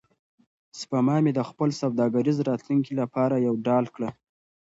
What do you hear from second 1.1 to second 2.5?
مې د خپل سوداګریز